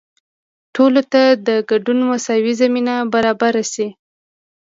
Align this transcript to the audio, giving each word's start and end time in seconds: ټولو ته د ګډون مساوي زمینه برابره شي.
ټولو 0.75 1.01
ته 1.11 1.21
د 1.47 1.49
ګډون 1.69 1.99
مساوي 2.09 2.53
زمینه 2.61 2.95
برابره 3.13 3.63
شي. 3.73 3.87